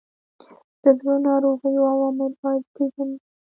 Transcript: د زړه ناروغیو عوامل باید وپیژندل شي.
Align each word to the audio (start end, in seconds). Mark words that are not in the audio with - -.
د 0.83 0.85
زړه 0.99 1.15
ناروغیو 1.27 1.89
عوامل 1.93 2.31
باید 2.41 2.61
وپیژندل 2.65 3.19
شي. 3.23 3.29